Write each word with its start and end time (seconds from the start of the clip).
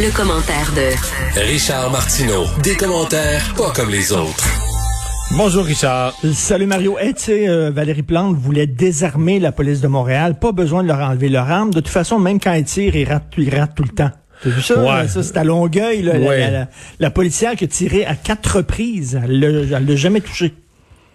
Le, 0.00 0.14
commentaire 0.16 0.72
de 0.76 1.40
Richard 1.50 1.90
Martineau. 1.90 2.44
Des 2.62 2.76
commentaires 2.76 3.42
pas 3.56 3.72
comme 3.74 3.90
les 3.90 4.12
autres. 4.12 4.44
Bonjour 5.36 5.64
Richard. 5.64 6.14
Salut 6.34 6.66
Mario. 6.66 6.96
Hey, 6.98 7.14
tu 7.14 7.22
sais, 7.24 7.48
euh, 7.48 7.70
Valérie 7.70 8.02
Plante 8.02 8.36
voulait 8.36 8.66
désarmer 8.66 9.40
la 9.40 9.50
police 9.52 9.80
de 9.80 9.88
Montréal. 9.88 10.38
Pas 10.38 10.52
besoin 10.52 10.82
de 10.82 10.88
leur 10.88 10.98
enlever 11.00 11.28
leur 11.28 11.50
arme. 11.50 11.70
De 11.70 11.80
toute 11.80 11.88
façon, 11.88 12.18
même 12.18 12.38
quand 12.40 12.52
ils 12.52 12.64
tirent, 12.64 12.94
ils 12.96 13.08
ratent, 13.08 13.32
ils 13.36 13.54
ratent 13.54 13.74
tout 13.74 13.82
le 13.82 13.88
temps. 13.90 14.10
T'as 14.42 14.50
vu 14.50 14.62
ça? 14.62 14.78
Ouais. 14.80 15.08
Ça, 15.08 15.22
c'est 15.22 15.36
à 15.36 15.44
Longueuil. 15.44 16.02
Là, 16.02 16.18
Ouais. 16.18 16.38
la, 16.38 16.50
la- 16.50 16.68
la 17.00 17.10
policière 17.10 17.56
qui 17.56 17.64
a 17.64 17.68
tiré 17.68 18.04
à 18.06 18.14
quatre 18.14 18.56
reprises. 18.58 19.18
Elle 19.22 19.42
elle 19.42 19.86
l'a 19.86 19.96
jamais 19.96 20.20
touché. 20.20 20.54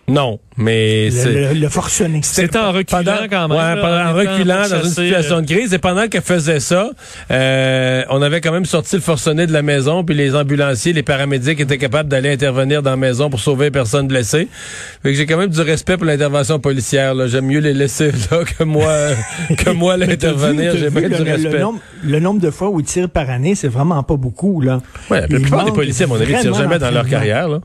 Non, 0.09 0.39
mais 0.57 1.05
Le, 1.05 1.12
c'est... 1.12 1.53
le, 1.53 1.59
le 1.62 1.70
forcené. 1.70 2.20
C'était 2.23 2.57
en 2.59 2.73
reculant 2.73 3.03
Pendant, 3.05 3.17
quand 3.30 3.48
même. 3.48 3.52
ouais, 3.57 3.75
là, 3.75 3.81
pendant- 3.81 4.09
en 4.09 4.13
reculant 4.13 4.55
dans 4.57 4.63
une 4.66 4.70
pourchassé, 4.81 4.89
situation 5.05 5.38
euh, 5.38 5.41
de 5.41 5.45
crise. 5.48 5.73
Et 5.73 5.77
pendant 5.77 6.07
qu'elle 6.09 6.21
faisait 6.21 6.59
ça, 6.59 6.89
euh, 7.31 8.03
on 8.09 8.21
avait 8.21 8.41
quand 8.41 8.52
même 8.52 8.66
sorti 8.66 8.98
le 8.98 9.02
forcené 9.02 9.48
de 9.48 9.53
la 9.53 9.62
maison, 9.62 10.04
puis 10.04 10.13
les 10.13 10.35
ambulanciers, 10.35 10.91
les 10.91 11.04
paramédics 11.04 11.57
étaient 11.62 11.77
capables 11.77 12.09
d'aller 12.09 12.31
intervenir 12.34 12.84
dans 12.84 12.90
la 12.91 12.98
maison 12.98 13.29
pour 13.29 13.40
sauver 13.40 13.65
les 13.68 13.71
personnes 13.71 14.07
blessées. 14.09 14.49
Fait 15.04 15.12
que 15.12 15.15
j'ai 15.15 15.26
quand 15.26 15.37
même 15.37 15.49
du 15.49 15.62
respect 15.62 15.96
pour 15.96 16.05
l'intervention 16.05 16.59
policière. 16.59 17.15
là. 17.15 17.27
J'aime 17.27 17.46
mieux 17.46 17.59
les 17.59 17.74
laisser 17.74 18.12
là 18.31 18.43
que 18.43 18.65
moi, 18.65 18.93
que 19.57 19.70
moi 19.70 19.96
l'intervenir. 19.98 20.76
J'ai 20.76 20.90
bien 20.90 21.04
du 21.07 21.24
le 21.24 21.31
respect. 21.31 21.59
nombre, 21.59 21.79
le 22.04 22.20
nombre 22.20 22.41
de 22.41 22.51
fois 22.51 22.70
où 22.70 22.81
ils 22.81 22.85
tirent 22.85 23.09
par 23.09 23.29
année, 23.29 23.55
c'est 23.55 23.70
vraiment 23.70 24.04
pas 24.04 24.18
beaucoup. 24.18 24.59
Là. 24.59 24.81
Ouais, 25.09 25.21
la 25.21 25.27
plupart 25.27 25.63
des 25.63 25.71
policiers, 25.71 26.04
à 26.04 26.07
mon 26.09 26.15
avis, 26.20 26.35
tirent 26.41 26.54
jamais 26.55 26.77
dans 26.77 26.91
leur 26.91 27.07
carrière. 27.07 27.48
Là. 27.48 27.59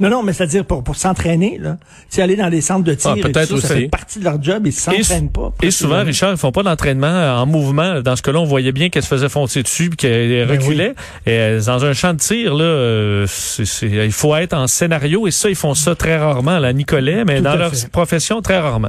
Non, 0.00 0.10
non, 0.10 0.22
mais 0.22 0.32
c'est-à-dire 0.32 0.64
pour, 0.64 0.82
pour 0.82 0.96
s'entraîner. 0.96 1.58
là. 1.60 1.76
Tu 2.10 2.20
aller 2.20 2.36
dans 2.36 2.50
des 2.50 2.60
centres 2.60 2.84
de 2.84 2.94
tir, 2.94 3.12
Ah, 3.16 3.22
peut-être 3.22 3.40
ça, 3.40 3.46
ça 3.46 3.54
aussi. 3.54 3.66
fait 3.82 3.88
partie 3.88 4.18
de 4.18 4.24
leur 4.24 4.42
job. 4.42 4.66
Ils 4.66 4.72
s'entraînent 4.72 5.30
pas. 5.30 5.52
et 5.62 5.70
souvent, 5.70 6.02
Richard, 6.04 6.32
ils 6.32 6.36
font 6.36 6.52
pas 6.52 6.62
d'entraînement 6.62 7.06
euh, 7.06 7.36
en 7.36 7.46
mouvement. 7.46 8.00
Dans 8.00 8.16
ce 8.16 8.22
cas-là, 8.22 8.40
on 8.40 8.44
voyait 8.44 8.72
bien 8.72 8.88
qu'elle 8.88 9.02
se 9.02 9.08
faisait 9.08 9.28
foncer 9.28 9.62
dessus 9.62 9.90
puis 9.90 9.96
qu'elle 9.96 10.46
Ben 10.46 10.58
reculait. 10.60 10.94
Et 11.26 11.30
euh, 11.30 11.60
dans 11.64 11.84
un 11.84 11.92
champ 11.92 12.12
de 12.12 12.18
tir, 12.18 12.54
là, 12.54 12.64
euh, 12.64 13.26
c'est- 13.28 13.64
c'est- 13.64 13.86
il 13.88 14.12
faut 14.12 14.34
être 14.36 14.52
en 14.54 14.66
scénario. 14.66 15.26
Et 15.26 15.30
ça, 15.30 15.48
ils 15.48 15.54
font 15.56 15.74
ça 15.74 15.94
très 15.94 16.16
rarement, 16.16 16.58
la 16.58 16.72
Nicolet, 16.72 17.24
mais 17.24 17.36
Tout 17.38 17.44
dans 17.44 17.56
leur 17.56 17.74
fait. 17.74 17.88
profession, 17.90 18.42
très 18.42 18.58
rarement. 18.58 18.88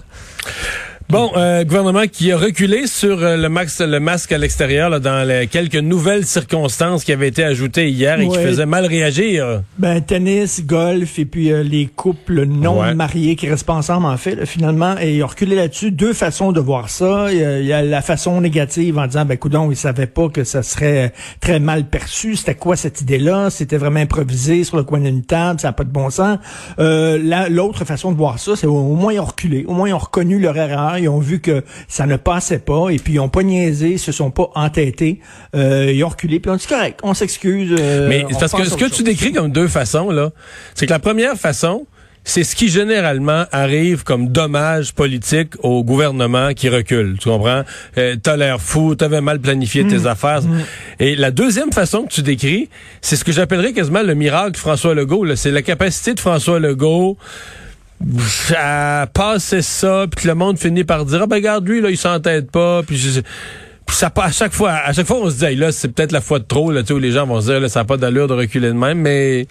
Bon, 1.08 1.30
euh, 1.38 1.64
gouvernement 1.64 2.08
qui 2.12 2.32
a 2.32 2.38
reculé 2.38 2.88
sur 2.88 3.22
euh, 3.24 3.38
le, 3.38 3.48
max, 3.48 3.80
le 3.80 4.00
masque 4.00 4.32
à 4.32 4.40
l'extérieur 4.40 5.00
dans 5.00 5.26
les 5.28 5.46
quelques 5.46 5.76
nouvelles 5.76 6.26
circonstances 6.26 7.04
qui 7.04 7.14
avaient 7.14 7.28
été 7.28 7.44
ajoutées 7.44 7.90
hier 7.92 8.20
et 8.20 8.28
qui 8.28 8.36
faisaient 8.38 8.66
mal 8.66 8.88
réagir. 8.88 9.62
Ben, 9.78 10.02
tennis, 10.02 10.66
golf 10.66 11.20
et 11.20 11.26
puis 11.26 11.52
euh, 11.52 11.62
les 11.62 11.86
couples 11.86 12.46
non 12.46 12.82
Ouais. 12.82 12.96
mariés 12.96 13.36
qui 13.36 13.48
restent 13.48 13.68
pas 13.68 13.74
ensemble, 13.76 14.08
en 14.08 14.18
fait, 14.18 14.34
là, 14.34 14.48
finalement. 14.48 14.96
Et 15.00 15.18
ils 15.18 15.24
ont 15.24 15.28
reculé 15.28 15.56
là-dessus. 15.56 15.92
Deux 15.92 16.12
façons 16.14 16.52
de 16.52 16.60
voir 16.60 16.90
ça. 16.90 17.28
Il 17.32 17.38
y 17.38 17.46
a, 17.46 17.60
il 17.60 17.66
y 17.68 17.72
a 17.74 17.84
la 17.84 18.02
façon 18.02 18.42
négative 18.42 18.98
en 18.98 19.06
disant, 19.06 19.26
ben, 19.26 19.38
coudon, 19.38 19.70
ils 19.70 19.78
savaient 19.78 20.08
pas 20.08 20.28
que 20.30 20.44
ça 20.44 20.64
serait 20.64 21.14
très 21.40 21.60
mal 21.60 21.86
perçu. 21.86 22.36
C'était 22.36 22.56
quoi 22.56 22.76
cette 22.76 23.02
idée-là? 23.02 23.52
C'était 23.52 23.78
vraiment 23.78 24.00
improvisé 24.00 24.64
sur 24.64 24.76
le 24.76 24.84
coin 24.84 25.00
d'une 25.02 25.24
table. 25.24 25.60
Ça 25.60 25.68
n'a 25.68 25.74
pas 25.74 25.84
de 25.84 25.92
bon 25.92 26.10
sens. 26.10 26.40
Euh, 26.80 27.20
la- 27.24 27.48
L'autre 27.48 27.86
façon 27.86 28.12
de 28.12 28.18
voir 28.18 28.40
ça, 28.40 28.56
c'est 28.56 28.66
au, 28.66 28.76
au 28.76 28.96
moins 28.96 29.14
ils 29.14 29.20
ont 29.20 29.26
reculé. 29.26 29.66
Au 29.68 29.74
moins 29.74 29.88
ils 29.90 29.94
ont 29.94 30.00
reconnu 30.00 30.40
leur 30.40 30.58
erreur. 30.58 30.95
Ils 31.00 31.10
ont 31.10 31.20
vu 31.20 31.40
que 31.40 31.64
ça 31.88 32.06
ne 32.06 32.16
passait 32.18 32.60
pas. 32.60 32.90
Et 32.90 32.98
puis 32.98 33.14
ils 33.14 33.20
ont 33.20 33.30
pas 33.30 33.44
niaisé, 33.44 33.92
ils 33.92 34.00
se 34.00 34.12
sont 34.12 34.32
pas 34.32 34.50
entêtés. 34.56 35.20
Euh, 35.56 35.92
ils 35.94 36.04
ont 36.04 36.10
reculé. 36.10 36.40
Puis 36.40 36.52
on 36.52 36.56
dit, 36.56 36.68
correct, 36.68 37.00
on 37.04 37.14
s'excuse. 37.14 37.76
euh, 37.80 38.08
Mais 38.10 38.26
on 38.30 38.38
parce 38.40 38.52
que 38.54 38.64
ce 38.66 38.76
que 38.76 38.90
tu 38.90 39.04
décris 39.04 39.32
comme 39.34 39.52
deux 39.52 39.68
façons, 39.68 40.10
là, 40.10 40.32
c'est 40.74 40.86
que 40.86 40.92
la 40.92 41.00
première 41.00 41.36
façon, 41.36 41.86
c'est 42.28 42.44
ce 42.44 42.56
qui 42.56 42.70
généralement 42.70 43.46
arrive 43.52 44.04
comme 44.04 44.30
dommage 44.30 44.94
politique 44.96 45.54
au 45.60 45.84
gouvernement 45.84 46.54
qui 46.56 46.70
recule. 46.70 47.18
Tu 47.20 47.30
comprends? 47.30 47.62
Euh, 48.00 48.16
t'as 48.22 48.36
l'air 48.36 48.60
fou, 48.60 48.96
t'avais 48.96 49.22
mal 49.22 49.40
planifié 49.40 49.84
Mmh. 49.84 49.90
tes 49.90 50.08
affaires. 50.08 50.40
Et 51.00 51.16
la 51.16 51.30
deuxième 51.30 51.72
façon 51.72 52.02
que 52.06 52.12
tu 52.12 52.24
décris, 52.24 52.70
c'est 53.02 53.16
ce 53.16 53.24
que 53.24 53.32
j'appellerais 53.32 53.74
quasiment 53.74 54.02
le 54.02 54.16
miracle 54.16 54.60
François 54.60 54.96
Legault. 54.96 55.36
C'est 55.36 55.52
la 55.52 55.62
capacité 55.62 56.16
de 56.16 56.20
François 56.20 56.60
Legault 56.60 57.16
à 58.56 59.08
passer 59.14 59.62
ça, 59.62 60.06
puis 60.12 60.24
que 60.24 60.28
le 60.28 60.36
monde 60.36 60.58
finit 60.60 60.84
par 60.84 61.06
dire, 61.06 61.22
ah 61.24 61.28
ben 61.28 61.36
regarde, 61.38 61.68
lui, 61.68 61.82
là, 61.82 61.90
il 61.90 61.98
s'entête 61.98 62.52
pas, 62.52 62.84
puis 62.84 62.98
je- 62.98 63.22
ça 63.90 64.12
à 64.18 64.32
chaque 64.32 64.52
fois, 64.54 64.74
à 64.74 64.92
chaque 64.94 65.08
fois 65.08 65.18
on 65.22 65.30
se 65.30 65.38
dit, 65.38 65.46
Hey, 65.46 65.56
là, 65.56 65.72
c'est 65.72 65.88
peut-être 65.90 66.12
la 66.12 66.22
fois 66.22 66.40
de 66.40 66.44
trop, 66.44 66.72
là, 66.72 66.82
tu 66.82 66.88
sais, 66.88 66.94
où 66.94 67.00
les 67.00 67.12
gens 67.12 67.26
vont 67.26 67.40
se 67.42 67.46
dire, 67.52 67.60
là, 67.60 67.70
ça 67.70 67.82
n'a 67.82 67.86
pas 67.86 67.98
d'allure 67.98 68.28
de 68.28 68.34
reculer 68.34 68.68
de 68.68 68.74
même, 68.74 69.00
mais 69.00 69.48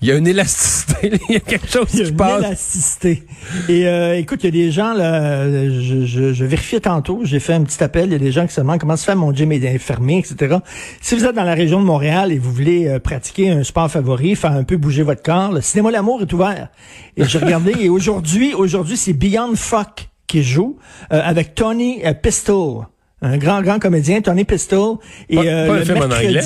il 0.00 0.08
y 0.08 0.12
a 0.12 0.16
une 0.16 0.26
élasticité, 0.28 1.12
il 1.28 1.34
y 1.34 1.36
a 1.36 1.40
quelque 1.40 1.68
chose 1.68 1.86
Il 1.92 1.98
y 1.98 2.02
a 2.02 2.04
qui 2.04 2.10
une 2.10 2.16
passe. 2.16 2.38
élasticité. 2.44 3.22
Et 3.68 3.86
euh, 3.88 4.16
écoute, 4.16 4.40
il 4.44 4.46
y 4.46 4.48
a 4.48 4.64
des 4.66 4.70
gens, 4.70 4.92
là, 4.92 5.44
je, 5.48 6.04
je, 6.06 6.32
je 6.32 6.44
vérifiais 6.44 6.80
tantôt, 6.80 7.20
j'ai 7.24 7.40
fait 7.40 7.52
un 7.54 7.62
petit 7.64 7.82
appel, 7.82 8.06
il 8.06 8.12
y 8.12 8.14
a 8.14 8.18
des 8.18 8.30
gens 8.32 8.46
qui 8.46 8.52
se 8.54 8.60
demandent 8.60 8.78
comment 8.78 8.96
se 8.96 9.04
fait 9.04 9.14
mon 9.14 9.34
gym 9.34 9.50
est 9.52 9.78
fermé, 9.78 10.18
etc. 10.18 10.58
Si 11.00 11.14
vous 11.16 11.24
êtes 11.24 11.34
dans 11.34 11.44
la 11.44 11.54
région 11.54 11.80
de 11.80 11.84
Montréal 11.86 12.30
et 12.32 12.38
vous 12.38 12.52
voulez 12.52 12.86
euh, 12.86 12.98
pratiquer 13.00 13.50
un 13.50 13.64
sport 13.64 13.90
favori, 13.90 14.36
faire 14.36 14.52
un 14.52 14.64
peu 14.64 14.76
bouger 14.76 15.02
votre 15.02 15.22
corps, 15.22 15.52
le 15.52 15.60
cinéma 15.60 15.90
L'amour 15.90 16.22
est 16.22 16.32
ouvert. 16.32 16.68
Et 17.16 17.24
j'ai 17.24 17.38
regardé, 17.38 17.72
et 17.80 17.88
aujourd'hui, 17.88 18.54
aujourd'hui, 18.54 18.96
c'est 18.96 19.12
Beyond 19.14 19.54
Fuck 19.56 20.08
qui 20.26 20.42
joue 20.42 20.76
euh, 21.12 21.20
avec 21.24 21.54
Tony 21.54 22.04
euh, 22.04 22.12
Pistol, 22.12 22.84
un 23.22 23.36
grand, 23.38 23.62
grand 23.62 23.78
comédien, 23.80 24.20
Tony 24.20 24.44
Pistol. 24.44 24.98
Et 25.28 25.36
Pas- 25.36 25.42
euh, 25.44 25.66
pas 25.66 25.74
un 25.74 25.84
film 25.84 25.98
en 25.98 26.04
anglais? 26.14 26.44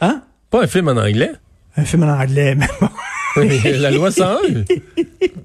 Hein? 0.00 0.22
Pas 0.50 0.62
un 0.62 0.66
film 0.66 0.88
en 0.88 0.96
anglais? 0.96 1.30
Un 1.76 1.84
film 1.84 2.04
en 2.04 2.08
anglais, 2.08 2.54
mais 2.54 2.68
bon. 2.80 2.88
La 3.36 3.90
loi 3.90 4.10
101. 4.10 4.38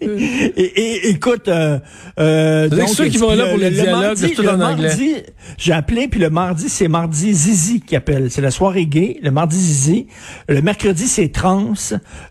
Et, 0.01 0.63
et- 0.63 1.09
écoute, 1.09 1.47
euh, 1.47 1.79
euh, 2.19 2.69
donc, 2.69 2.89
ceux 2.89 3.05
qui 3.07 3.17
vont 3.17 3.33
là 3.35 3.47
pour 3.47 3.57
le- 3.57 3.65
le 3.65 3.69
dialogues, 3.71 4.01
mardi- 4.01 4.21
c'est 4.27 4.33
tout 4.33 4.41
anglais. 4.47 4.57
mardi, 4.57 5.15
J'ai 5.57 5.73
appelé, 5.73 6.07
puis 6.07 6.19
le 6.19 6.29
mardi, 6.29 6.69
c'est 6.69 6.87
mardi 6.87 7.33
Zizi 7.33 7.81
qui 7.81 7.95
appelle. 7.95 8.31
C'est 8.31 8.41
la 8.41 8.51
soirée 8.51 8.85
gay, 8.85 9.17
le 9.21 9.31
mardi 9.31 9.57
Zizi. 9.59 10.07
Le 10.49 10.61
mercredi, 10.61 11.07
c'est 11.07 11.29
trans. 11.31 11.73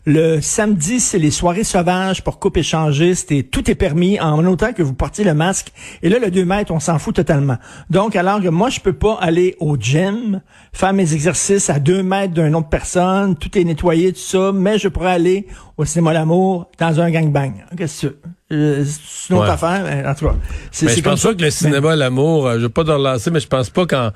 Le 0.06 0.40
samedi, 0.40 1.00
c'est 1.00 1.18
les 1.18 1.30
soirées 1.30 1.64
sauvages 1.64 2.22
pour 2.22 2.38
couple 2.38 2.60
échangiste 2.60 3.30
et 3.32 3.42
tout 3.42 3.70
est 3.70 3.74
permis 3.74 4.18
en 4.20 4.44
autant 4.46 4.72
que 4.72 4.82
vous 4.82 4.94
portiez 4.94 5.24
le 5.24 5.34
masque. 5.34 5.68
Et 6.02 6.08
là, 6.08 6.18
le 6.18 6.30
2 6.30 6.44
mètres, 6.44 6.72
on 6.72 6.80
s'en 6.80 6.98
fout 6.98 7.14
totalement. 7.14 7.56
Donc, 7.90 8.16
alors 8.16 8.40
que 8.40 8.48
moi, 8.48 8.70
je 8.70 8.80
peux 8.80 8.92
pas 8.92 9.18
aller 9.20 9.56
au 9.60 9.76
gym, 9.76 10.40
faire 10.72 10.92
mes 10.92 11.12
exercices 11.14 11.70
à 11.70 11.78
2 11.78 12.02
mètres 12.02 12.34
d'une 12.34 12.54
autre 12.54 12.68
personne, 12.68 13.36
tout 13.36 13.56
est 13.58 13.64
nettoyé, 13.64 14.12
tout 14.12 14.18
ça, 14.20 14.52
mais 14.54 14.78
je 14.78 14.88
pourrais 14.88 15.12
aller 15.12 15.46
au 15.76 15.84
cinéma 15.84 16.12
L'amour 16.12 16.70
dans 16.78 17.00
un 17.00 17.10
gangbang. 17.10 17.52
Qu'est-ce 17.76 18.06
que? 18.08 18.16
Euh, 18.52 18.84
C'est 18.84 19.30
une 19.32 19.36
autre 19.36 19.46
Ouais. 19.46 19.52
affaire, 19.52 19.82
mais 19.84 20.06
en 20.06 20.14
tout 20.14 20.26
cas. 20.26 20.34
c'est- 20.70 20.86
Mais 20.86 20.92
c'est 20.92 20.98
je 20.98 21.04
pense 21.04 21.20
ça. 21.20 21.28
pas 21.28 21.34
que 21.34 21.42
le 21.42 21.50
cinéma, 21.50 21.94
l'amour, 21.96 22.46
euh, 22.46 22.54
je 22.56 22.62
veux 22.62 22.68
pas 22.68 22.84
te 22.84 22.90
relancer, 22.90 23.30
mais 23.30 23.40
je 23.40 23.46
pense 23.48 23.70
pas 23.70 23.86
qu'en 23.86 24.10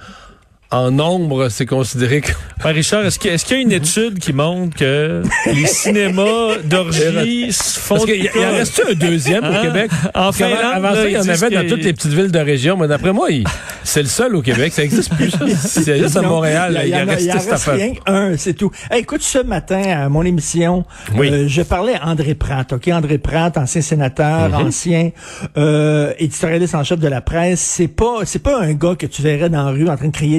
en 0.75 0.91
nombre, 0.91 1.49
c'est 1.51 1.67
considéré 1.67 2.21
comme... 2.21 2.35
Richard, 2.73 3.05
est-ce 3.07 3.19
qu'il 3.19 3.57
y 3.57 3.61
a 3.61 3.63
une 3.63 3.73
étude 3.73 4.19
qui 4.19 4.33
montre 4.33 4.77
que 4.77 5.23
les 5.47 5.67
cinémas 5.67 6.57
d'orgie 6.65 7.53
se 7.53 7.79
font... 7.79 7.95
Parce 7.97 8.07
qu'il 8.07 8.25
y, 8.25 8.31
il 8.35 8.45
en 8.45 8.51
reste 8.53 8.83
un 8.89 8.95
deuxième 8.95 9.45
au 9.45 9.47
Hein? 9.53 9.63
Québec? 9.63 9.91
En 10.15 10.31
qu'avant- 10.33 10.33
Finlande, 10.33 10.73
avant 10.75 10.91
là, 10.91 10.95
ça, 10.97 11.09
il 11.09 11.13
y 11.13 11.19
en 11.19 11.29
avait 11.29 11.51
dans 11.51 11.69
toutes 11.69 11.85
les 11.85 11.93
petites 11.93 12.13
villes 12.13 12.33
de 12.33 12.39
région, 12.39 12.77
mais 12.77 12.89
d'après 12.89 13.13
moi, 13.13 13.31
il- 13.31 13.45
c'est 13.85 14.03
le 14.03 14.09
seul 14.09 14.35
au 14.35 14.43
Québec. 14.43 14.73
Ça 14.73 14.83
existe 14.83 15.15
plus. 15.15 15.31
C'est 15.59 15.99
juste 15.99 16.17
à 16.17 16.23
Montréal, 16.23 16.81
il 16.85 16.89
y 16.91 16.95
en 16.97 17.03
il 17.03 17.31
en 17.31 17.35
reste 17.35 17.65
rien 17.67 17.93
un, 18.07 18.37
c'est 18.37 18.55
tout. 18.55 18.71
Hey, 18.91 19.03
écoute, 19.03 19.23
ce 19.23 19.39
matin, 19.39 19.83
à 19.83 20.09
mon 20.09 20.23
émission, 20.23 20.85
Oui. 21.17 21.29
euh, 21.31 21.45
je 21.49 21.63
parlais 21.63 21.95
à 21.95 22.09
André 22.09 22.35
Pratt, 22.35 22.73
OK? 22.73 22.89
André 22.89 23.19
Pratt, 23.19 23.57
ancien 23.59 23.81
sénateur, 23.83 24.49
Mhm. 24.49 24.67
ancien 24.67 25.11
euh, 25.57 26.13
éditorialiste 26.19 26.75
en 26.75 26.83
chef 26.83 26.99
de 26.99 27.09
la 27.09 27.21
presse. 27.21 27.61
C'est 27.61 27.89
pas 27.89 28.21
c'est 28.25 28.43
pas 28.43 28.61
un 28.61 28.73
gars 28.73 28.95
que 28.99 29.07
tu 29.07 29.23
verrais 29.23 29.49
dans 29.51 29.67
la 29.67 29.71
rue 29.71 29.89
en 29.89 29.97
train 29.97 30.09
de 30.09 30.13
crier 30.17 30.39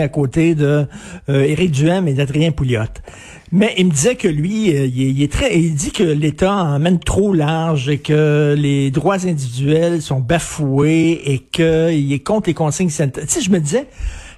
à 0.00 0.08
côté 0.08 0.54
de 0.54 0.86
euh, 1.28 1.42
Éric 1.42 1.70
Duhem 1.70 2.08
et 2.08 2.14
d'Adrien 2.14 2.52
Pouliot. 2.52 2.80
Mais 3.52 3.74
il 3.78 3.86
me 3.86 3.90
disait 3.92 4.16
que 4.16 4.28
lui, 4.28 4.74
euh, 4.74 4.86
il, 4.86 5.02
est, 5.02 5.10
il 5.10 5.22
est 5.22 5.32
très, 5.32 5.56
il 5.58 5.74
dit 5.74 5.92
que 5.92 6.02
l'État 6.02 6.52
emmène 6.52 6.98
trop 6.98 7.32
large 7.32 7.88
et 7.88 7.98
que 7.98 8.54
les 8.58 8.90
droits 8.90 9.26
individuels 9.26 10.02
sont 10.02 10.20
bafoués 10.20 11.20
et 11.24 11.38
qu'il 11.38 12.12
est 12.12 12.24
contre 12.24 12.48
les 12.48 12.54
consignes 12.54 12.90
sanitaires. 12.90 13.24
Tu 13.26 13.34
sais, 13.34 13.40
je 13.40 13.50
me 13.50 13.60
disais, 13.60 13.86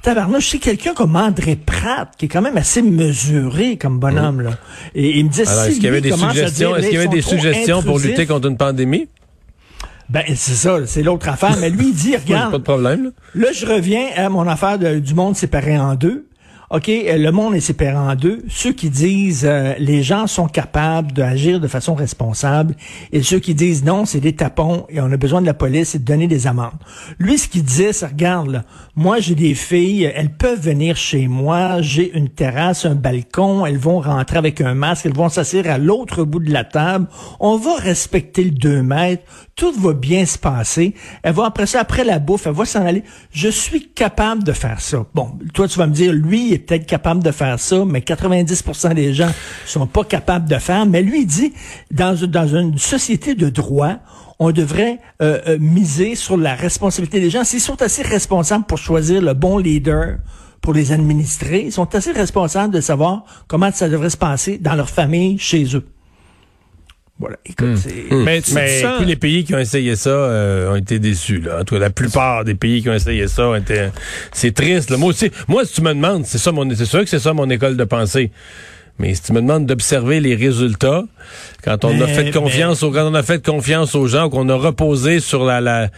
tabarnouche, 0.03 0.51
c'est 0.51 0.59
quelqu'un 0.59 0.95
comme 0.95 1.17
André 1.17 1.57
Pratt, 1.57 2.11
qui 2.17 2.27
est 2.27 2.29
quand 2.29 2.43
même 2.43 2.57
assez 2.57 2.83
mesuré 2.83 3.77
comme 3.77 3.99
bonhomme, 3.99 4.43
là. 4.43 4.51
Et 4.95 5.19
il 5.19 5.25
me 5.25 5.31
disait, 5.31 5.49
Alors, 5.49 5.65
si 5.65 5.71
est-ce 5.71 5.77
qu'il 5.77 5.85
y 5.85 5.89
avait 5.89 6.01
des 6.01 6.13
suggestions, 6.13 6.77
est-ce 6.77 6.87
qu'il 6.87 6.97
y 6.97 7.01
avait 7.01 7.09
des 7.09 7.23
suggestions 7.23 7.83
pour 7.83 7.99
lutter 7.99 8.27
contre 8.27 8.49
une 8.49 8.57
pandémie? 8.57 9.09
Ben, 10.11 10.25
c'est 10.29 10.55
ça, 10.55 10.79
c'est 10.87 11.03
l'autre 11.03 11.29
affaire. 11.29 11.57
Mais 11.61 11.69
lui, 11.71 11.89
il 11.89 11.95
dit, 11.95 12.17
regarde. 12.25 12.51
pas 12.53 12.59
de 12.59 12.63
problème, 12.63 13.05
là. 13.05 13.11
Là, 13.35 13.49
je 13.53 13.67
reviens 13.67 14.07
à 14.17 14.29
mon 14.29 14.47
affaire 14.49 14.79
de- 14.79 14.99
du 15.01 15.15
monde 15.15 15.37
séparé 15.37 15.79
en 15.79 15.95
deux. 15.97 16.28
OK, 16.71 16.91
euh, 16.91 17.17
le 17.17 17.33
monde 17.33 17.55
est 17.55 17.61
séparé 17.61 17.97
en 17.97 18.15
deux. 18.15 18.43
Ceux 18.51 18.75
qui 18.75 18.91
disent 18.91 19.47
euh, 19.49 19.73
les 19.79 20.03
gens 20.03 20.27
sont 20.27 20.49
capables 20.49 21.13
d'agir 21.13 21.61
de 21.61 21.67
façon 21.67 21.95
responsable 21.95 22.75
et 23.11 23.23
ceux 23.23 23.39
qui 23.39 23.55
disent 23.55 23.85
non, 23.85 24.05
c'est 24.05 24.21
des 24.21 24.35
tapons 24.35 24.85
et 24.91 25.01
on 25.01 25.11
a 25.11 25.17
besoin 25.17 25.41
de 25.41 25.47
la 25.47 25.55
police 25.55 25.95
et 25.95 25.99
de 25.99 26.05
donner 26.05 26.27
des 26.27 26.47
amendes. 26.47 26.73
Lui, 27.19 27.39
ce 27.39 27.49
qu'il 27.49 27.63
disait, 27.63 27.95
c'est 27.95 28.05
regarde, 28.05 28.51
là, 28.51 28.65
moi 28.97 29.19
j'ai 29.19 29.35
des 29.35 29.55
filles, 29.55 30.13
elles 30.15 30.35
peuvent 30.37 30.61
venir 30.61 30.97
chez 30.97 31.27
moi, 31.27 31.81
j'ai 31.81 32.15
une 32.15 32.29
terrasse, 32.29 32.85
un 32.85 32.97
balcon, 32.97 33.65
elles 33.65 33.79
vont 33.79 34.01
rentrer 34.01 34.37
avec 34.37 34.61
un 34.61 34.75
masque, 34.75 35.07
elles 35.07 35.17
vont 35.17 35.31
s'asseoir 35.31 35.69
à 35.69 35.79
l'autre 35.79 36.25
bout 36.25 36.41
de 36.41 36.53
la 36.53 36.65
table, 36.65 37.07
on 37.41 37.57
va 37.57 37.77
respecter 37.77 38.45
le 38.45 38.51
2 38.51 38.83
mètres, 38.83 39.23
tout 39.57 39.73
va 39.73 39.95
bien 39.95 40.27
se 40.27 40.39
passer. 40.39 40.95
Elle 41.23 41.33
va 41.33 41.47
après 41.47 41.67
ça, 41.67 41.81
après 41.81 42.05
la 42.05 42.19
bouffe, 42.19 42.47
elle 42.47 42.53
va 42.53 42.65
s'en 42.65 42.85
aller. 42.85 43.03
Je 43.33 43.49
suis 43.49 43.89
capable 43.89 44.45
de 44.45 44.53
faire 44.53 44.81
ça. 44.81 45.05
Bon, 45.15 45.33
toi, 45.53 45.67
tu 45.67 45.79
vas 45.79 45.87
me 45.87 45.93
dire, 45.93 46.13
lui, 46.13 46.58
peut-être 46.59 46.87
capable 46.87 47.23
de 47.23 47.31
faire 47.31 47.59
ça, 47.59 47.85
mais 47.85 48.01
90% 48.01 48.95
des 48.95 49.15
gens 49.15 49.31
sont 49.67 49.87
pas 49.87 50.05
capables 50.05 50.49
de 50.49 50.57
faire. 50.57 50.87
Mais 50.87 51.03
lui, 51.03 51.23
il 51.23 51.27
dit, 51.27 51.53
dans, 51.91 52.15
dans 52.27 52.47
une 52.47 52.79
société 52.79 53.35
de 53.35 53.49
droit, 53.49 53.95
on 54.39 54.53
devrait 54.53 55.01
euh, 55.21 55.41
euh, 55.49 55.59
miser 55.61 56.15
sur 56.15 56.37
la 56.37 56.55
responsabilité 56.55 57.21
des 57.21 57.31
gens. 57.31 57.45
S'ils 57.45 57.61
sont 57.61 57.81
assez 57.83 58.03
responsables 58.03 58.65
pour 58.65 58.79
choisir 58.79 59.21
le 59.21 59.35
bon 59.35 59.59
leader, 59.59 60.19
pour 60.61 60.73
les 60.73 60.93
administrer, 60.93 61.65
ils 61.67 61.73
sont 61.73 61.95
assez 61.95 62.13
responsables 62.13 62.73
de 62.73 62.81
savoir 62.81 63.25
comment 63.47 63.71
ça 63.73 63.89
devrait 63.89 64.11
se 64.11 64.17
passer 64.17 64.59
dans 64.59 64.75
leur 64.75 64.91
famille, 64.91 65.39
chez 65.39 65.65
eux. 65.77 65.85
Voilà. 67.19 67.37
Écoute, 67.45 67.77
c'est... 67.77 68.15
Mais, 68.15 68.41
tu 68.41 68.55
Mais 68.55 68.83
tous 68.99 69.05
les 69.05 69.17
pays 69.17 69.45
qui 69.45 69.55
ont 69.55 69.59
essayé 69.59 69.97
ça 69.97 70.11
euh, 70.11 70.71
ont 70.73 70.77
été 70.77 70.99
déçus. 71.01 71.41
Là. 71.41 71.61
En 71.61 71.65
tout 71.65 71.75
cas, 71.75 71.81
la 71.81 71.91
plupart 71.91 72.45
des 72.45 72.55
pays 72.55 72.81
qui 72.81 72.89
ont 72.89 72.95
essayé 72.95 73.27
ça 73.27 73.49
ont 73.49 73.57
été. 73.57 73.89
C'est 74.33 74.55
triste. 74.55 74.91
là. 74.91 74.97
Moi 74.97 75.11
aussi, 75.11 75.31
moi, 75.49 75.65
si 75.65 75.75
tu 75.75 75.83
me 75.83 75.93
demandes, 75.95 76.25
c'est 76.27 76.39
ça 76.39 76.53
mon, 76.53 76.69
c'est 76.75 76.85
sûr 76.85 77.01
que 77.01 77.07
c'est 77.07 77.19
ça 77.19 77.33
mon 77.33 77.51
école 77.51 77.77
de 77.77 77.85
pensée. 77.85 78.31
Mais 79.01 79.15
si 79.15 79.23
tu 79.23 79.33
me 79.33 79.41
demandes 79.41 79.67
d'observer 79.67 80.21
les 80.21 80.35
résultats, 80.35 81.05
quand 81.65 81.85
on 81.85 82.01
a 82.01 82.07
fait 82.07 82.31
confiance 82.33 82.83
aux, 82.83 82.91
quand 82.91 83.09
on 83.11 83.15
a 83.15 83.23
fait 83.23 83.45
confiance 83.45 83.95
aux 83.95 84.07
gens, 84.09 84.29
qu'on 84.29 84.49
a 84.49 84.55
reposé 84.55 85.21
sur 85.21 85.45
la 85.45 85.61
la, 85.61 85.89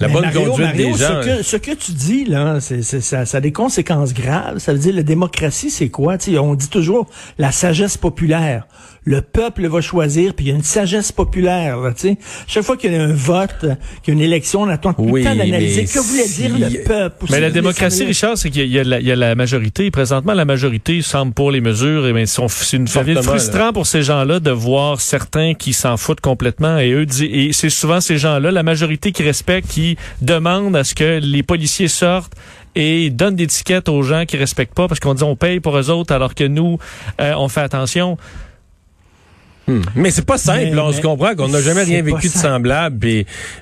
la 0.00 0.08
Mais 0.08 0.12
bonne 0.14 0.24
Mario, 0.24 0.40
conduite 0.46 0.66
Mario, 0.66 0.86
des 0.92 0.98
gens. 0.98 1.04
hein. 1.10 1.22
Ce 1.22 1.26
que, 1.38 1.42
ce 1.42 1.56
que 1.56 1.70
tu 1.74 1.92
dis, 1.92 2.24
là, 2.24 2.58
c'est, 2.60 2.82
ça, 2.82 3.26
ça 3.26 3.38
a 3.38 3.40
des 3.40 3.52
conséquences 3.52 4.14
graves. 4.14 4.58
Ça 4.58 4.72
veut 4.72 4.78
dire, 4.78 4.94
la 4.94 5.02
démocratie, 5.02 5.70
c'est 5.70 5.88
quoi? 5.90 6.16
On 6.38 6.54
dit 6.54 6.68
toujours 6.68 7.06
la 7.38 7.52
sagesse 7.52 7.96
populaire. 7.96 8.66
Le 9.04 9.22
peuple 9.22 9.66
va 9.66 9.80
choisir, 9.80 10.34
puis 10.34 10.46
il 10.46 10.48
y 10.50 10.52
a 10.52 10.54
une 10.54 10.62
sagesse 10.62 11.10
populaire. 11.10 11.78
Là, 11.78 11.92
tu 11.92 12.00
sais. 12.08 12.18
Chaque 12.46 12.64
fois 12.64 12.76
qu'il 12.76 12.92
y 12.92 12.96
a 12.96 13.02
un 13.02 13.14
vote, 13.14 13.56
qu'il 14.02 14.08
y 14.08 14.10
a 14.10 14.12
une 14.12 14.20
élection, 14.20 14.62
on 14.62 14.68
attend 14.68 14.92
tout 14.92 15.02
Oui, 15.04 15.22
le 15.22 15.30
temps 15.30 15.34
d'analyser 15.36 15.86
que 15.86 15.98
voulait 16.00 16.28
dire 16.28 16.50
le 16.58 16.84
peuple. 16.84 17.26
Mais 17.30 17.40
la 17.40 17.50
démocratie, 17.50 18.04
Richard, 18.04 18.36
c'est 18.36 18.50
qu'il 18.50 18.66
y, 18.70 18.78
a 18.78 18.84
la- 18.84 19.00
il 19.00 19.06
y 19.06 19.12
a 19.12 19.16
la 19.16 19.34
majorité. 19.34 19.90
Présentement, 19.90 20.34
la 20.34 20.44
majorité 20.44 21.00
semble 21.00 21.32
pour 21.32 21.50
les 21.50 21.62
mesures. 21.62 22.06
Et 22.06 22.12
ben, 22.12 22.26
sont- 22.26 22.48
c'est 22.48 22.76
une 22.76 22.88
Fortement, 22.88 23.22
frustrant 23.22 23.72
pour 23.72 23.86
ces 23.86 24.02
gens-là 24.02 24.38
de 24.38 24.50
voir 24.50 25.00
certains 25.00 25.54
qui 25.54 25.72
s'en 25.72 25.96
foutent 25.96 26.20
complètement. 26.20 26.78
Et 26.78 26.90
eux, 26.92 27.06
et 27.22 27.52
c'est 27.54 27.70
souvent 27.70 28.02
ces 28.02 28.18
gens-là, 28.18 28.50
la 28.50 28.62
majorité 28.62 29.12
qui 29.12 29.22
respecte, 29.22 29.68
qui 29.68 29.89
demandent 30.22 30.76
à 30.76 30.84
ce 30.84 30.94
que 30.94 31.18
les 31.22 31.42
policiers 31.42 31.88
sortent 31.88 32.32
et 32.74 33.10
donnent 33.10 33.36
des 33.36 33.46
tickets 33.46 33.88
aux 33.88 34.02
gens 34.02 34.24
qui 34.26 34.36
respectent 34.36 34.74
pas 34.74 34.86
parce 34.88 35.00
qu'on 35.00 35.14
dit 35.14 35.24
on 35.24 35.36
paye 35.36 35.60
pour 35.60 35.76
eux 35.78 35.90
autres 35.90 36.14
alors 36.14 36.34
que 36.34 36.44
nous, 36.44 36.78
euh, 37.20 37.34
on 37.36 37.48
fait 37.48 37.60
attention. 37.62 38.16
Hmm. 39.66 39.82
Mais 39.94 40.10
c'est 40.10 40.24
pas 40.24 40.38
simple, 40.38 40.64
Mais- 40.64 40.70
là, 40.74 40.84
on 40.84 40.90
mais 40.90 40.96
se 40.96 41.00
comprend 41.02 41.34
qu'on 41.36 41.48
n'a 41.48 41.60
jamais 41.60 41.82
rien 41.82 42.02
vécu 42.02 42.26
de 42.28 42.32
simple. 42.32 42.46
semblable. 42.54 43.08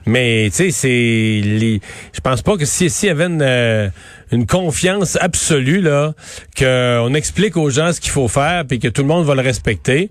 mais 0.06 0.48
tu 0.50 0.56
sais, 0.56 0.70
c'est 0.70 0.88
les. 0.88 1.80
Je 2.14 2.20
pense 2.20 2.40
pas 2.40 2.56
que 2.56 2.64
si 2.64 2.88
s'il 2.88 3.08
y 3.08 3.10
avait 3.10 3.26
une, 3.26 3.42
euh, 3.42 3.88
une 4.30 4.46
confiance 4.46 5.16
absolue 5.20 5.80
là, 5.80 6.14
qu'on 6.56 7.12
explique 7.14 7.56
aux 7.56 7.68
gens 7.70 7.92
ce 7.92 8.00
qu'il 8.00 8.12
faut 8.12 8.28
faire, 8.28 8.64
puis 8.66 8.78
que 8.78 8.88
tout 8.88 9.02
le 9.02 9.08
monde 9.08 9.26
va 9.26 9.34
le 9.34 9.42
respecter. 9.42 10.10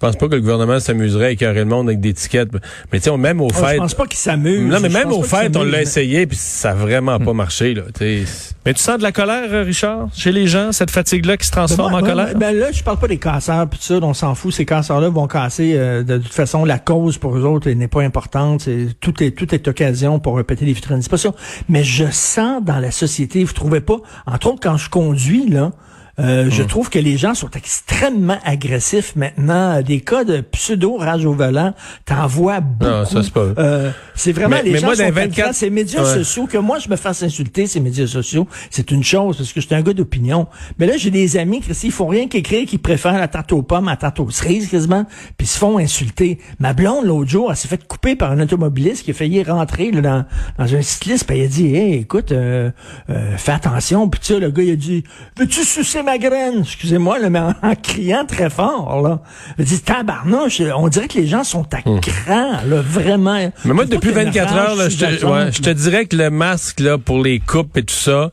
Je 0.00 0.06
pense 0.06 0.14
pas 0.16 0.28
que 0.28 0.34
le 0.36 0.40
gouvernement 0.40 0.78
s'amuserait 0.78 1.26
à 1.26 1.30
écœurer 1.32 1.58
le 1.58 1.64
monde 1.64 1.88
avec 1.88 1.98
des 2.00 2.14
tickets. 2.14 2.48
Mais 2.92 3.00
tu 3.00 3.04
sais, 3.04 3.10
on- 3.10 3.18
même 3.18 3.40
aux 3.40 3.48
Oh, 3.48 3.64
je 3.72 3.76
pense 3.78 3.94
pas 3.94 4.06
qu'il 4.06 4.16
s'amuse. 4.18 4.70
Non, 4.70 4.78
mais 4.80 4.88
même 4.88 5.10
aux 5.10 5.22
qu'il 5.22 5.24
fêtes, 5.36 5.56
on 5.56 5.64
l'a 5.64 5.82
essayé, 5.82 6.24
puis 6.28 6.36
ça 6.36 6.70
a 6.70 6.74
vraiment 6.74 7.18
pas 7.18 7.32
marché. 7.32 7.74
Là, 7.74 7.82
tu 7.98 8.24
sais. 8.24 8.54
Mais 8.64 8.74
tu 8.74 8.80
sens 8.80 8.98
de 8.98 9.02
la 9.02 9.10
colère, 9.10 9.48
euh, 9.50 9.64
Richard, 9.64 10.08
chez 10.14 10.30
les 10.30 10.46
gens, 10.46 10.70
cette 10.70 10.92
fatigue-là 10.92 11.36
qui 11.36 11.46
se 11.46 11.50
transforme 11.50 11.90
Ben, 11.90 11.96
en 11.96 12.00
moi, 12.00 12.08
colère? 12.08 12.34
Ben 12.36 12.56
là, 12.56 12.70
je 12.70 12.82
parle 12.84 12.98
pas 12.98 13.08
des 13.08 13.16
casseurs, 13.18 13.66
puis 13.68 13.78
tout 13.80 13.86
ça, 13.86 13.94
on 14.00 14.14
s'en 14.14 14.36
fout. 14.36 14.52
Ces 14.52 14.64
casseurs-là 14.66 15.08
vont 15.08 15.26
casser. 15.26 15.72
euh, 15.76 16.04
de 16.04 16.18
toute 16.18 16.32
façon, 16.32 16.64
la 16.64 16.78
cause 16.78 17.18
pour 17.18 17.36
eux 17.36 17.42
autres 17.44 17.68
n'est 17.68 17.88
pas 17.88 18.02
importante. 18.02 18.60
C'est 18.62 18.86
tout 19.00 19.20
est 19.20 19.32
tout 19.32 19.52
est 19.52 19.66
occasion 19.66 20.20
pour 20.20 20.36
répéter 20.36 20.64
les 20.64 20.74
vitrines. 20.74 21.02
C'est 21.02 21.10
pas 21.10 21.16
ça. 21.16 21.32
Mais 21.68 21.82
je 21.82 22.04
sens 22.12 22.62
dans 22.62 22.78
la 22.78 22.92
société, 22.92 23.42
vous 23.42 23.52
trouvez 23.52 23.80
pas 23.80 23.96
Entre 24.26 24.46
autres, 24.46 24.60
quand 24.62 24.76
je 24.76 24.88
conduis 24.90 25.48
là. 25.48 25.72
Euh, 26.18 26.48
Je 26.50 26.62
trouve 26.62 26.90
que 26.90 26.98
les 26.98 27.16
gens 27.16 27.34
sont 27.34 27.50
extrêmement 27.50 28.38
agressifs 28.44 29.14
maintenant. 29.16 29.80
Des 29.82 30.00
cas 30.00 30.24
de 30.24 30.40
pseudo-rage 30.40 31.24
au 31.24 31.32
volant, 31.32 31.74
t'en 32.04 32.26
vois 32.26 32.60
beaucoup. 32.60 32.90
Non, 32.90 33.04
ça, 33.04 33.22
c'est 33.22 33.32
pas- 33.32 33.46
Euh, 33.58 33.90
c'est 34.14 34.32
vraiment 34.32 34.56
Mais- 34.56 34.62
les 34.62 34.70
mais 34.72 34.78
gens 34.78 34.86
moi, 34.88 34.96
sont 34.96 35.02
les 35.02 35.10
24 35.10 35.38
agressifs. 35.40 35.56
Ces 35.58 35.70
médias 35.70 36.02
Ouais. 36.02 36.14
sociaux, 36.14 36.46
que 36.46 36.58
moi 36.58 36.78
je 36.78 36.88
me 36.88 36.96
fasse 36.96 37.22
insulter, 37.22 37.66
ces 37.66 37.80
médias 37.80 38.06
sociaux, 38.06 38.46
c'est 38.70 38.90
une 38.90 39.02
chose, 39.04 39.36
parce 39.36 39.52
que 39.52 39.60
je 39.60 39.66
suis 39.66 39.74
un 39.74 39.82
gars 39.82 39.92
d'opinion. 39.92 40.46
Mais 40.78 40.86
là, 40.86 40.96
j'ai 40.96 41.10
des 41.10 41.36
amis, 41.36 41.60
Christy, 41.60 41.86
ils 41.88 41.92
font 41.92 42.06
rien 42.08 42.28
qu'écrire, 42.28 42.66
qui 42.66 42.78
préfèrent 42.78 43.18
la 43.18 43.28
tarte 43.28 43.52
aux 43.52 43.62
pommes 43.62 43.88
à 43.88 43.92
la 43.92 43.96
tarte 43.96 44.20
aux 44.20 44.30
cerises, 44.30 44.68
quasiment, 44.68 45.06
puis 45.36 45.46
se 45.46 45.58
font 45.58 45.78
insulter. 45.78 46.38
Ma 46.58 46.72
blonde, 46.72 47.04
l'autre 47.06 47.30
jour, 47.30 47.50
elle 47.50 47.56
s'est 47.56 47.68
fait 47.68 47.86
couper 47.86 48.16
par 48.16 48.32
un 48.32 48.40
automobiliste 48.40 49.04
qui 49.04 49.10
a 49.12 49.14
failli 49.14 49.42
rentrer 49.42 49.90
là, 49.90 50.00
dans, 50.00 50.24
dans 50.58 50.74
un 50.74 50.82
cycliste, 50.82 51.26
puis 51.26 51.38
il 51.38 51.44
a 51.44 51.48
dit, 51.48 51.74
hey, 51.74 51.94
écoute, 51.94 52.32
euh, 52.32 52.70
euh, 53.10 53.36
fais 53.36 53.52
attention. 53.52 54.08
Puis 54.08 54.20
tu 54.20 54.34
sais, 54.34 54.40
le 54.40 54.50
gars, 54.50 54.62
il 54.62 54.72
a 54.72 54.76
dit, 54.76 55.04
veux-tu 55.36 55.64
sucer 55.64 56.02
ma 56.08 56.18
graine? 56.18 56.60
Excusez-moi, 56.62 57.18
mais 57.28 57.38
en, 57.38 57.54
en 57.62 57.74
criant 57.74 58.24
très 58.24 58.50
fort, 58.50 59.02
là. 59.02 59.20
A 59.58 59.62
dit, 59.62 59.80
tabarnouche, 59.80 60.62
on 60.76 60.88
dirait 60.88 61.08
que 61.08 61.18
les 61.18 61.26
gens 61.26 61.44
sont 61.44 61.66
à 61.74 61.82
cran, 61.82 62.52
là, 62.66 62.82
vraiment. 62.82 63.38
Hmm. 63.38 63.50
Mais 63.66 63.74
moi, 63.74 63.84
depuis 63.84 64.12
qu'il 64.12 64.18
y 64.18 64.20
ait 64.20 64.24
une 64.24 64.30
24 64.30 64.54
rage 64.54 64.68
heures, 64.68 64.76
là, 64.76 64.88
je, 64.88 64.96
te, 64.96 65.26
ouais, 65.26 65.52
je 65.52 65.60
te 65.60 65.70
dirais 65.70 66.06
que 66.06 66.16
le 66.16 66.30
masque 66.30 66.80
là 66.80 66.98
pour 66.98 67.22
les 67.22 67.40
coupes 67.40 67.76
et 67.76 67.82
tout 67.82 67.94
ça, 67.94 68.30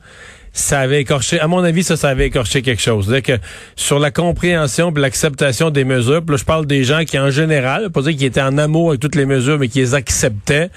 ça 0.54 0.80
avait 0.80 1.02
écorché. 1.02 1.40
À 1.40 1.48
mon 1.48 1.64
avis, 1.64 1.84
ça, 1.84 1.98
ça 1.98 2.10
avait 2.10 2.28
écorché 2.28 2.62
quelque 2.62 2.82
chose. 2.82 3.08
C'est-à-dire 3.08 3.40
que 3.40 3.46
sur 3.76 4.00
la 4.00 4.10
compréhension 4.10 4.94
et 4.96 5.00
l'acceptation 5.00 5.70
des 5.70 5.84
mesures, 5.84 6.24
puis 6.24 6.32
là, 6.32 6.38
je 6.38 6.46
parle 6.46 6.66
des 6.66 6.86
gens 6.86 7.04
qui, 7.04 7.20
en 7.20 7.30
général, 7.30 7.90
pas 7.90 8.02
dire 8.02 8.14
qu'ils 8.14 8.24
étaient 8.24 8.42
en 8.42 8.58
amour 8.58 8.90
avec 8.90 9.02
toutes 9.02 9.16
les 9.16 9.26
mesures, 9.26 9.60
mais 9.60 9.68
qui 9.68 9.80
les 9.80 9.96
acceptaient. 9.96 10.70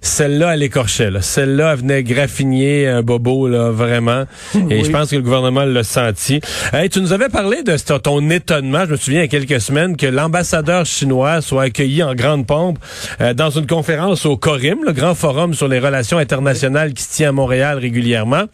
Celle-là, 0.00 0.54
elle 0.54 0.62
écorchait. 0.62 1.10
Là. 1.10 1.22
Celle-là, 1.22 1.72
elle 1.72 1.78
venait 1.80 2.02
graffiner 2.02 2.86
un 2.86 3.02
bobo, 3.02 3.48
là, 3.48 3.70
vraiment. 3.70 4.24
Et 4.54 4.58
Oui. 4.58 4.84
je 4.84 4.90
pense 4.90 5.10
que 5.10 5.16
le 5.16 5.22
gouvernement 5.22 5.64
l'a 5.64 5.82
senti. 5.82 6.40
Hey, 6.72 6.88
tu 6.88 7.00
nous 7.00 7.12
avais 7.12 7.28
parlé 7.28 7.62
de 7.62 7.76
ton 7.98 8.30
étonnement, 8.30 8.84
je 8.86 8.92
me 8.92 8.96
souviens, 8.96 9.20
il 9.20 9.32
y 9.32 9.36
a 9.36 9.40
quelques 9.46 9.60
semaines, 9.60 9.96
que 9.96 10.06
l'ambassadeur 10.06 10.84
chinois 10.86 11.40
soit 11.40 11.64
accueilli 11.64 12.02
en 12.02 12.14
grande 12.14 12.46
pompe 12.46 12.78
euh, 13.20 13.34
dans 13.34 13.50
une 13.50 13.66
conférence 13.66 14.26
au 14.26 14.36
CORIM, 14.36 14.78
le 14.86 14.92
grand 14.92 15.14
forum 15.14 15.54
sur 15.54 15.68
les 15.68 15.78
relations 15.78 16.18
internationales 16.18 16.92
qui 16.92 17.02
se 17.02 17.14
tient 17.14 17.30
à 17.30 17.32
Montréal 17.32 17.78
régulièrement. 17.78 18.44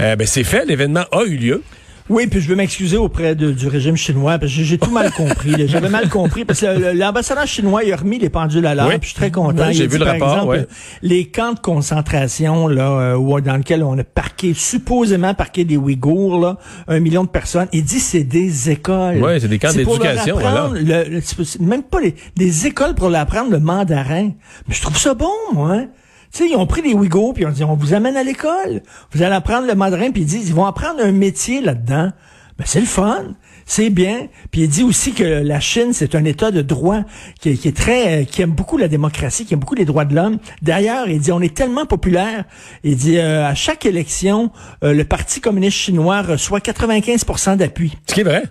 Euh, 0.00 0.16
ben, 0.16 0.26
c'est 0.26 0.44
fait, 0.44 0.64
l'événement 0.66 1.04
a 1.12 1.22
eu 1.24 1.36
lieu. 1.36 1.62
Oui, 2.10 2.26
puis 2.26 2.40
je 2.40 2.48
veux 2.48 2.56
m'excuser 2.56 2.96
auprès 2.96 3.34
de- 3.34 3.50
du 3.52 3.68
régime 3.68 3.96
chinois 3.96 4.38
parce 4.38 4.52
que 4.54 4.62
j'ai- 4.62 4.78
tout 4.78 4.90
mal 4.90 5.10
compris. 5.12 5.68
J'avais 5.68 5.88
mal 5.90 6.08
compris 6.08 6.44
parce 6.44 6.60
que 6.60 6.96
l'ambassadeur 6.96 7.46
chinois 7.46 7.84
il 7.84 7.92
a 7.92 7.96
remis 7.96 8.18
les 8.18 8.30
pendules 8.30 8.64
à 8.66 8.74
l'heure. 8.74 8.86
Oui. 8.88 8.92
puis 8.98 9.00
Je 9.02 9.06
suis 9.08 9.16
très 9.16 9.30
content. 9.30 9.66
Oui, 9.68 9.74
j'ai 9.74 9.84
vu 9.86 9.90
dit, 9.90 9.98
le 9.98 10.04
par 10.04 10.14
rapport, 10.14 10.34
exemple, 10.36 10.50
ouais. 10.56 10.66
Les 11.02 11.26
camps 11.26 11.52
de 11.52 11.58
concentration 11.58 12.68
là, 12.68 12.90
euh, 12.90 13.16
où- 13.16 13.40
dans 13.40 13.56
lesquels 13.56 13.82
on 13.82 13.98
a 13.98 14.04
parqué 14.04 14.54
supposément 14.54 15.34
parqué 15.34 15.64
des 15.64 15.76
Ouïghours, 15.76 16.40
là, 16.40 16.58
un 16.88 17.00
million 17.00 17.24
de 17.24 17.28
personnes. 17.28 17.68
Il 17.72 17.84
dit 17.84 18.00
c'est 18.00 18.24
des 18.24 18.70
écoles. 18.70 19.18
Ouais, 19.22 19.38
c'est 19.40 19.48
des 19.48 19.58
camps 19.58 19.68
d'éducation, 19.72 20.38
apprendre 20.38 20.74
le- 20.74 21.04
le- 21.10 21.66
même 21.66 21.82
pas 21.82 22.00
les, 22.00 22.14
des 22.36 22.66
écoles 22.66 22.94
pour 22.94 23.10
leur 23.10 23.20
apprendre 23.22 23.50
le 23.50 23.60
mandarin. 23.60 24.30
Mais 24.68 24.74
je 24.74 24.80
trouve 24.82 24.96
ça 24.96 25.14
bon, 25.14 25.28
moi. 25.52 25.72
hein. 25.74 25.86
Tu 26.32 26.44
sais, 26.44 26.50
ils 26.50 26.56
ont 26.56 26.66
pris 26.66 26.82
les 26.82 26.92
Ouïghours 26.94 27.34
puis 27.34 27.46
on 27.46 27.50
dit 27.50 27.64
on 27.64 27.74
vous 27.74 27.94
amène 27.94 28.16
à 28.16 28.22
l'école. 28.22 28.82
Vous 29.12 29.22
allez 29.22 29.34
apprendre 29.34 29.66
le 29.66 29.74
mandarin 29.74 30.10
puis 30.10 30.22
ils 30.22 30.26
disent 30.26 30.48
ils 30.48 30.54
vont 30.54 30.66
apprendre 30.66 31.00
un 31.02 31.12
métier 31.12 31.60
là-dedans. 31.60 32.12
Ben 32.58 32.64
c'est 32.66 32.80
le 32.80 32.86
fun, 32.86 33.36
c'est 33.66 33.88
bien. 33.88 34.26
Puis 34.50 34.62
il 34.62 34.68
dit 34.68 34.82
aussi 34.82 35.12
que 35.12 35.22
la 35.22 35.60
Chine 35.60 35.92
c'est 35.92 36.16
un 36.16 36.24
État 36.24 36.50
de 36.50 36.60
droit 36.60 37.02
qui, 37.40 37.50
est- 37.50 37.54
qui 37.56 37.68
est 37.68 37.76
très, 37.76 38.22
euh, 38.22 38.24
qui 38.24 38.42
aime 38.42 38.50
beaucoup 38.50 38.76
la 38.78 38.88
démocratie, 38.88 39.44
qui 39.46 39.54
aime 39.54 39.60
beaucoup 39.60 39.76
les 39.76 39.84
droits 39.84 40.04
de 40.04 40.12
l'homme. 40.14 40.38
D'ailleurs, 40.60 41.08
il 41.08 41.20
dit 41.20 41.30
on 41.30 41.40
est 41.40 41.54
tellement 41.54 41.86
populaire. 41.86 42.44
Il 42.82 42.96
dit 42.96 43.16
euh, 43.18 43.46
à 43.46 43.54
chaque 43.54 43.86
élection, 43.86 44.50
euh, 44.82 44.92
le 44.92 45.04
Parti 45.04 45.40
communiste 45.40 45.76
chinois 45.78 46.22
reçoit 46.22 46.58
95% 46.58 47.56
d'appui. 47.56 47.96
Ce 48.08 48.14
qui 48.14 48.20
est 48.22 48.24
vrai. 48.24 48.42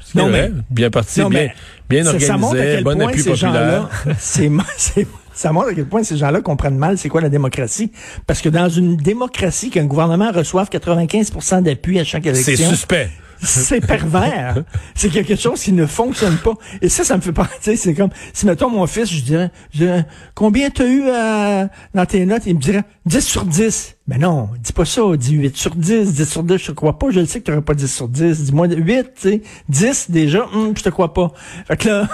Ce 0.00 0.12
qui 0.12 0.16
Non, 0.18 0.28
est 0.28 0.30
vrai. 0.30 0.48
mais- 0.54 0.62
bien 0.70 0.90
parti, 0.90 1.20
Non, 1.20 1.28
bien, 1.28 1.50
bien 1.90 2.06
organisé, 2.06 2.82
bon 2.82 2.98
appui 3.02 3.22
ces 3.22 3.30
populaire. 3.30 3.88
c'est- 4.18 4.48
ça 5.34 5.52
montre 5.52 5.68
à 5.68 5.74
quel 5.74 5.86
point 5.86 6.02
ces 6.02 6.16
gens-là 6.16 6.40
comprennent 6.40 6.78
mal 6.78 6.98
c'est 6.98 7.08
quoi 7.08 7.20
la 7.20 7.28
démocratie. 7.28 7.92
Parce 8.26 8.40
que 8.40 8.48
dans 8.48 8.68
une 8.68 8.96
démocratie, 8.96 9.70
qu'un 9.70 9.84
gouvernement 9.86 10.30
reçoive 10.32 10.68
95% 10.70 11.62
d'appui 11.62 11.98
à 11.98 12.04
chaque 12.04 12.24
C'est 12.24 12.42
élection, 12.52 12.70
suspect. 12.70 13.10
c'est 13.42 13.80
pervers. 13.80 14.62
c'est 14.94 15.08
quelque 15.08 15.36
chose 15.36 15.60
qui 15.60 15.72
ne 15.72 15.86
fonctionne 15.86 16.36
pas. 16.38 16.54
Et 16.80 16.88
ça, 16.88 17.04
ça 17.04 17.16
me 17.16 17.22
fait 17.22 17.32
penser, 17.32 17.76
c'est 17.76 17.94
comme, 17.94 18.10
si 18.32 18.46
mettons 18.46 18.70
mon 18.70 18.86
fils, 18.86 19.10
je 19.10 19.22
dirais, 19.22 19.50
je 19.72 19.78
dirais 19.78 20.06
combien 20.34 20.70
t'as 20.70 20.86
eu 20.86 21.02
euh, 21.06 21.66
dans 21.94 22.06
tes 22.06 22.24
notes? 22.26 22.42
Il 22.46 22.56
me 22.56 22.60
dirait 22.60 22.84
10 23.06 23.20
sur 23.20 23.44
10. 23.44 23.96
Mais 24.12 24.18
non, 24.18 24.50
dis 24.62 24.74
pas 24.74 24.84
ça, 24.84 25.00
dis 25.16 25.32
8 25.36 25.56
sur 25.56 25.74
10, 25.74 26.12
10 26.12 26.28
sur 26.28 26.42
10, 26.42 26.58
je 26.58 26.66
te 26.66 26.72
crois 26.72 26.98
pas, 26.98 27.06
je 27.10 27.20
le 27.20 27.24
sais 27.24 27.40
que 27.40 27.46
tu 27.46 27.50
n'aurais 27.50 27.64
pas 27.64 27.72
10 27.72 27.90
sur 27.90 28.08
10, 28.08 28.44
dis-moi 28.44 28.66
8, 28.68 28.84
tu 28.84 29.10
sais, 29.16 29.42
10 29.70 30.10
déjà, 30.10 30.44
hum, 30.52 30.74
je 30.76 30.82
te 30.82 30.90
crois 30.90 31.14
pas. 31.14 31.32
Fait 31.66 31.78
que 31.78 31.88
là, 31.88 32.08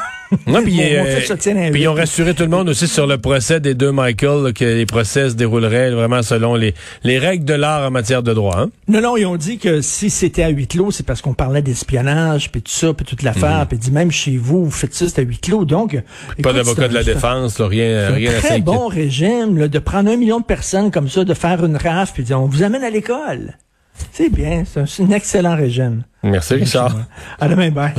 non, 0.47 0.63
puis, 0.65 0.81
euh, 0.81 1.21
ils 1.75 1.89
ont 1.89 1.95
rassuré 1.95 2.35
tout 2.35 2.43
le 2.43 2.49
monde 2.49 2.69
aussi 2.69 2.87
sur 2.87 3.07
le 3.07 3.19
procès 3.19 3.61
des 3.61 3.75
deux 3.75 3.93
Michael, 3.93 4.53
que 4.53 4.65
les 4.65 4.87
procès 4.87 5.31
se 5.31 5.35
dérouleraient 5.35 5.91
vraiment 5.91 6.23
selon 6.23 6.55
les, 6.55 6.75
les 7.03 7.19
règles 7.19 7.45
de 7.45 7.55
l'art 7.55 7.87
en 7.87 7.91
matière 7.91 8.23
de 8.23 8.35
droit. 8.35 8.57
Hein? 8.59 8.71
Non, 8.89 9.01
non, 9.01 9.17
ils 9.17 9.27
ont 9.27 9.37
dit 9.37 9.59
que 9.59 9.81
si 9.81 10.11
c'était 10.11 10.43
à 10.43 10.49
huis 10.49 10.67
clos, 10.67 10.91
c'est 10.91 11.07
parce 11.07 11.23
qu'on 11.23 11.35
parlait 11.35 11.63
d'espionnage, 11.63 12.51
puis 12.51 12.63
tout 12.63 12.73
ça, 12.73 12.93
puis 12.93 13.07
toute 13.07 13.23
l'affaire, 13.23 13.61
mhm. 13.61 13.67
puis 13.67 13.79
dit 13.79 13.91
même 13.91 14.11
chez 14.11 14.37
vous, 14.37 14.65
vous 14.65 14.71
faites 14.71 14.95
ça, 14.95 15.07
c'est 15.09 15.21
à 15.21 15.25
huis 15.25 15.39
clos, 15.39 15.65
donc... 15.65 16.01
Pas 16.43 16.53
d'avocat 16.53 16.89
de 16.89 16.95
la 16.95 17.05
défense, 17.05 17.61
rien, 17.61 18.11
rien 18.11 18.33
à 18.33 18.41
très 18.41 18.61
bon 18.61 18.89
régime, 18.89 19.59
là, 19.59 19.69
de 19.69 19.79
prendre 19.79 20.11
un 20.11 20.17
million 20.17 20.41
de 20.41 20.45
personnes 20.45 20.91
comme 20.91 21.09
ça, 21.09 21.25
de 21.25 21.35
faire 21.35 21.65
une 21.65 21.77
puis 22.15 22.33
on 22.35 22.47
vous 22.47 22.63
amène 22.63 22.85
à 22.85 22.91
l'école. 22.91 23.57
C'est 24.13 24.31
bien, 24.31 24.65
c'est 24.65 25.03
un 25.03 25.11
excellent 25.11 25.57
régime. 25.57 26.05
Merci, 26.23 26.55
Richard. 26.55 26.95
À 27.41 27.49
demain, 27.49 27.71
bye. 27.71 27.93